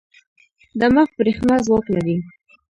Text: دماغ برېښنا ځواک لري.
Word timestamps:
دماغ 0.79 1.09
برېښنا 1.17 1.55
ځواک 1.65 1.85
لري. 1.95 2.17